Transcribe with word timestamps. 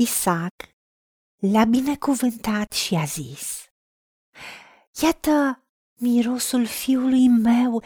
Isaac 0.00 0.54
l-a 1.36 1.64
binecuvântat 1.64 2.72
și 2.72 2.94
a 2.94 3.04
zis, 3.04 3.64
Iată, 5.02 5.64
mirosul 5.94 6.66
fiului 6.66 7.28
meu 7.28 7.82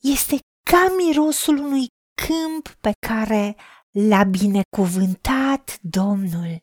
este 0.00 0.38
ca 0.70 0.94
mirosul 0.96 1.56
unui 1.58 1.86
câmp 2.14 2.68
pe 2.68 2.92
care 3.06 3.56
l-a 3.90 4.24
binecuvântat 4.24 5.78
Domnul. 5.80 6.62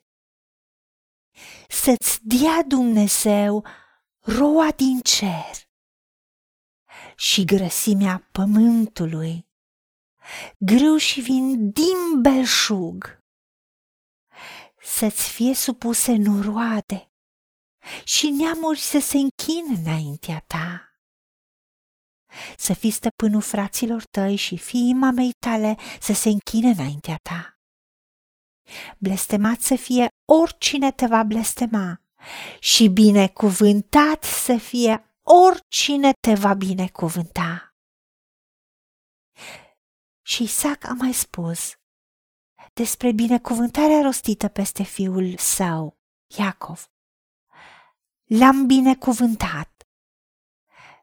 Să-ți 1.68 2.18
dea 2.22 2.62
Dumnezeu 2.62 3.66
roa 4.18 4.70
din 4.70 5.00
cer 5.00 5.68
și 7.16 7.44
grăsimea 7.44 8.28
pământului, 8.32 9.46
grâu 10.58 10.96
și 10.96 11.20
vin 11.20 11.70
din 11.70 12.20
belșug, 12.22 13.18
să-ți 14.88 15.28
fie 15.30 15.54
supuse 15.54 16.16
noroade 16.16 17.10
și 18.04 18.28
neamuri 18.30 18.78
să 18.78 18.98
se 18.98 19.16
închine 19.16 19.78
înaintea 19.78 20.44
ta. 20.46 20.82
Să 22.56 22.72
fii 22.72 22.90
stăpânul 22.90 23.40
fraților 23.40 24.02
tăi 24.10 24.36
și 24.36 24.56
fiii 24.56 24.94
mamei 24.94 25.30
tale 25.38 25.76
să 26.00 26.12
se 26.12 26.28
închine 26.28 26.68
înaintea 26.70 27.16
ta. 27.22 27.58
Blestemat 28.98 29.60
să 29.60 29.76
fie 29.76 30.08
oricine 30.32 30.92
te 30.92 31.06
va 31.06 31.22
blestema 31.22 32.00
și 32.58 32.88
binecuvântat 32.88 34.24
să 34.24 34.56
fie 34.56 35.18
oricine 35.22 36.12
te 36.20 36.34
va 36.34 36.54
binecuvânta. 36.54 37.74
Și 40.22 40.42
Isaac 40.42 40.84
a 40.84 40.92
mai 40.92 41.12
spus 41.12 41.77
despre 42.74 43.12
binecuvântarea 43.12 44.00
rostită 44.02 44.48
peste 44.48 44.82
fiul 44.82 45.36
său, 45.36 45.98
Iacov. 46.38 46.90
L-am 48.24 48.66
binecuvântat. 48.66 49.86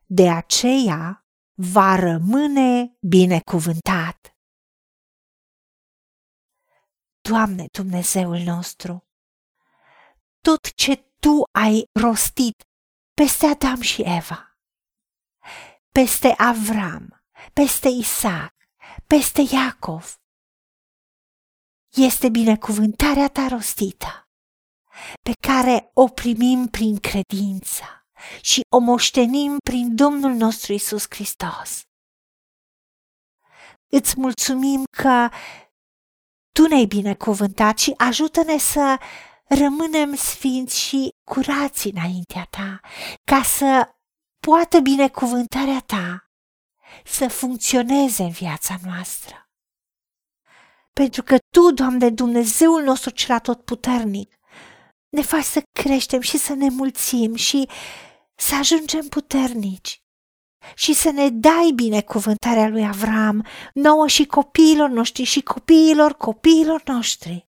De 0.06 0.30
aceea 0.30 1.26
va 1.54 1.96
rămâne 1.96 2.98
binecuvântat. 3.00 4.38
Doamne 7.22 7.66
Dumnezeul 7.72 8.38
nostru, 8.38 9.08
tot 10.42 10.74
ce 10.74 10.96
Tu 10.96 11.44
ai 11.52 11.90
rostit 12.02 12.64
peste 13.14 13.46
Adam 13.46 13.82
și 13.82 14.02
Eva, 14.02 14.60
peste 15.92 16.28
Avram, 16.38 17.24
peste 17.54 17.88
Isaac, 17.88 18.54
peste 19.08 19.42
Iacov. 19.52 20.20
Este 21.96 22.30
binecuvântarea 22.30 23.28
ta 23.28 23.48
rostită, 23.48 24.30
pe 25.24 25.32
care 25.48 25.90
o 25.94 26.08
primim 26.08 26.68
prin 26.68 26.98
credință 26.98 27.84
și 28.42 28.62
o 28.70 28.80
moștenim 28.80 29.58
prin 29.70 29.96
Domnul 29.96 30.32
nostru 30.32 30.74
Isus 30.74 31.06
Hristos. 31.10 31.82
Îți 33.88 34.20
mulțumim 34.20 34.84
că 34.98 35.30
Tu 36.52 36.68
ne-ai 36.68 36.86
binecuvântat 36.86 37.78
și 37.78 37.94
ajută-ne 37.98 38.58
să 38.58 39.00
rămânem 39.44 40.16
sfinți 40.16 40.80
și 40.80 41.10
curați 41.24 41.88
înaintea 41.88 42.48
ta, 42.50 42.80
ca 43.24 43.44
să 43.44 43.96
poată 44.40 44.80
binecuvântarea 44.80 45.80
ta 45.80 46.30
să 47.06 47.28
funcționeze 47.28 48.24
în 48.24 48.30
viața 48.30 48.76
noastră. 48.84 49.45
Pentru 51.00 51.24
că 51.24 51.38
Tu, 51.56 51.72
Doamne, 51.72 52.10
Dumnezeul 52.10 52.84
nostru 52.84 53.10
cel 53.10 53.40
puternic, 53.66 54.34
ne 55.10 55.22
faci 55.22 55.44
să 55.44 55.62
creștem 55.80 56.22
și 56.22 56.38
să 56.38 56.54
ne 56.54 56.70
mulțim 56.70 57.36
și 57.36 57.70
să 58.36 58.56
ajungem 58.56 59.08
puternici 59.08 60.00
și 60.76 60.94
să 60.94 61.12
ne 61.12 61.30
dai 61.30 61.72
binecuvântarea 61.76 62.68
lui 62.68 62.86
Avram, 62.86 63.46
nouă 63.74 64.08
și 64.08 64.26
copiilor 64.26 64.90
noștri 64.90 65.24
și 65.24 65.42
copiilor 65.42 66.14
copiilor 66.14 66.82
noștri 66.86 67.48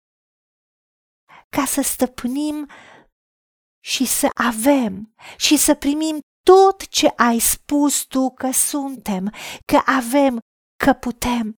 ca 1.48 1.64
să 1.64 1.80
stăpânim 1.80 2.68
și 3.84 4.04
să 4.04 4.28
avem 4.34 5.14
și 5.36 5.56
să 5.56 5.74
primim 5.74 6.18
tot 6.42 6.88
ce 6.88 7.12
ai 7.16 7.38
spus 7.38 8.04
tu 8.04 8.30
că 8.30 8.50
suntem, 8.50 9.32
că 9.64 9.82
avem, 9.84 10.38
că 10.84 10.92
putem. 10.92 11.54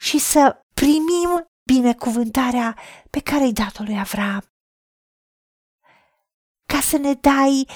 Și 0.00 0.18
să 0.18 0.64
primim 0.74 1.50
binecuvântarea 1.64 2.78
pe 3.10 3.20
care 3.20 3.42
ai 3.42 3.52
dat-o 3.52 3.82
lui 3.82 3.98
Avram. 3.98 4.44
Ca 6.66 6.80
să 6.80 6.96
ne 6.96 7.14
dai 7.14 7.68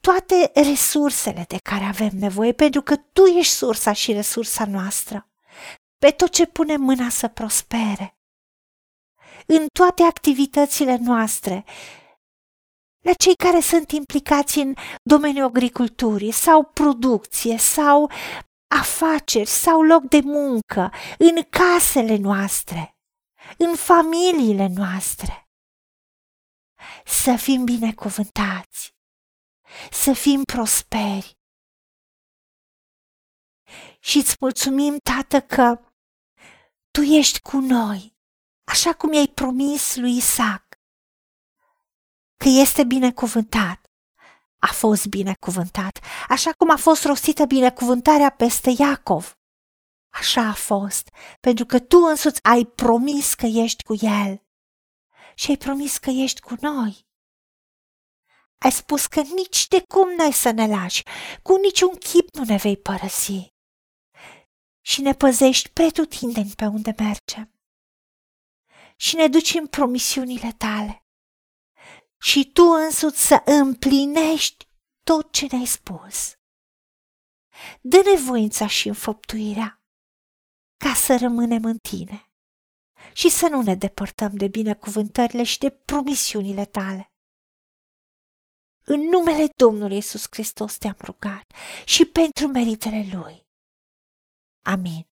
toate 0.00 0.50
resursele 0.54 1.44
de 1.48 1.56
care 1.62 1.84
avem 1.84 2.10
nevoie, 2.12 2.52
pentru 2.52 2.82
că 2.82 2.96
tu 2.96 3.24
ești 3.24 3.52
sursa 3.52 3.92
și 3.92 4.12
resursa 4.12 4.64
noastră. 4.64 5.28
Pe 5.98 6.10
tot 6.10 6.30
ce 6.30 6.46
punem 6.46 6.80
mâna 6.80 7.08
să 7.08 7.28
prospere 7.28 8.16
în 9.46 9.66
toate 9.72 10.02
activitățile 10.02 10.96
noastre, 10.96 11.64
la 13.00 13.12
cei 13.12 13.34
care 13.34 13.60
sunt 13.60 13.90
implicați 13.90 14.58
în 14.58 14.74
domeniul 15.02 15.46
agriculturii 15.46 16.30
sau 16.30 16.64
producție 16.64 17.58
sau 17.58 18.10
afaceri 18.68 19.48
sau 19.48 19.82
loc 19.82 20.02
de 20.02 20.20
muncă, 20.24 20.92
în 21.18 21.42
casele 21.42 22.16
noastre, 22.16 22.98
în 23.58 23.76
familiile 23.76 24.66
noastre. 24.66 25.50
Să 27.04 27.36
fim 27.36 27.64
binecuvântați, 27.64 28.94
să 29.90 30.12
fim 30.12 30.42
prosperi. 30.42 31.38
Și 34.00 34.18
îți 34.18 34.36
mulțumim, 34.40 34.98
Tată, 34.98 35.40
că 35.40 35.80
Tu 36.90 37.00
ești 37.02 37.40
cu 37.40 37.56
noi 37.56 38.16
așa 38.66 38.94
cum 38.94 39.12
i-ai 39.12 39.26
promis 39.26 39.96
lui 39.96 40.16
Isaac, 40.16 40.64
că 42.36 42.48
este 42.48 42.84
binecuvântat. 42.84 43.85
A 44.58 44.72
fost 44.72 45.06
binecuvântat, 45.06 45.98
așa 46.28 46.52
cum 46.52 46.70
a 46.70 46.76
fost 46.76 47.04
rostită 47.04 47.44
binecuvântarea 47.44 48.30
peste 48.30 48.74
Iacov. 48.78 49.38
Așa 50.12 50.40
a 50.40 50.54
fost, 50.54 51.10
pentru 51.40 51.64
că 51.64 51.78
tu 51.78 51.98
însuți 51.98 52.42
ai 52.42 52.64
promis 52.64 53.34
că 53.34 53.46
ești 53.46 53.82
cu 53.82 53.94
el 54.00 54.42
și 55.34 55.50
ai 55.50 55.56
promis 55.56 55.98
că 55.98 56.10
ești 56.10 56.40
cu 56.40 56.54
noi. 56.60 57.06
Ai 58.58 58.72
spus 58.72 59.06
că 59.06 59.20
nici 59.20 59.68
de 59.68 59.82
cum 59.88 60.14
n-ai 60.14 60.32
să 60.32 60.50
ne 60.50 60.66
lași, 60.66 61.02
cu 61.42 61.56
niciun 61.56 61.94
chip 61.94 62.34
nu 62.34 62.44
ne 62.44 62.56
vei 62.56 62.76
părăsi 62.76 63.54
și 64.80 65.00
ne 65.00 65.12
păzești 65.12 65.68
pretutindeni 65.68 66.52
pe 66.56 66.66
unde 66.66 66.94
mergem 66.98 67.50
și 68.96 69.16
ne 69.16 69.28
duci 69.28 69.54
în 69.54 69.66
promisiunile 69.66 70.52
tale. 70.52 71.05
Și 72.20 72.50
tu 72.52 72.62
însuți 72.62 73.26
să 73.26 73.42
împlinești 73.44 74.68
tot 75.02 75.32
ce 75.32 75.46
ne-ai 75.50 75.66
spus. 75.66 76.34
Dă-ne 77.80 78.20
voința 78.26 78.66
și 78.66 78.88
înfăptuirea 78.88 79.80
ca 80.76 80.94
să 80.94 81.16
rămânem 81.20 81.64
în 81.64 81.78
tine 81.78 82.30
și 83.12 83.28
să 83.30 83.48
nu 83.48 83.62
ne 83.62 83.74
depărtăm 83.74 84.36
de 84.36 84.48
binecuvântările 84.48 85.42
și 85.42 85.58
de 85.58 85.70
promisiunile 85.70 86.64
tale. 86.64 87.10
În 88.84 89.00
numele 89.00 89.46
Domnului 89.56 89.96
Isus 89.96 90.26
Hristos 90.30 90.76
te-am 90.76 90.96
rugat 91.00 91.52
și 91.84 92.04
pentru 92.04 92.46
meritele 92.46 93.08
Lui. 93.16 93.46
Amin. 94.64 95.06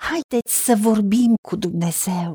Haideți 0.00 0.64
să 0.64 0.74
vorbim 0.82 1.34
cu 1.48 1.56
Dumnezeu, 1.56 2.34